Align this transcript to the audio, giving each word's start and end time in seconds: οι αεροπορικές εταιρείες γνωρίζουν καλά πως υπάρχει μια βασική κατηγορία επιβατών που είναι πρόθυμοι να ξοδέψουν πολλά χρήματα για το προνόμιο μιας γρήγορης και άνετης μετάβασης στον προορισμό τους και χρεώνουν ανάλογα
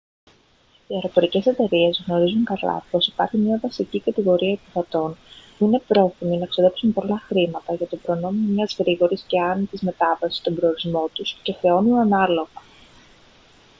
οι 0.87 0.95
αεροπορικές 0.95 1.45
εταιρείες 1.45 2.03
γνωρίζουν 2.07 2.43
καλά 2.43 2.85
πως 2.91 3.07
υπάρχει 3.07 3.37
μια 3.37 3.59
βασική 3.63 4.01
κατηγορία 4.01 4.51
επιβατών 4.51 5.17
που 5.57 5.65
είναι 5.65 5.81
πρόθυμοι 5.87 6.37
να 6.37 6.45
ξοδέψουν 6.45 6.93
πολλά 6.93 7.19
χρήματα 7.19 7.73
για 7.73 7.87
το 7.87 7.97
προνόμιο 7.97 8.53
μιας 8.53 8.75
γρήγορης 8.79 9.23
και 9.27 9.39
άνετης 9.41 9.81
μετάβασης 9.81 10.37
στον 10.37 10.55
προορισμό 10.55 11.07
τους 11.13 11.33
και 11.41 11.53
χρεώνουν 11.53 11.97
ανάλογα 11.99 12.61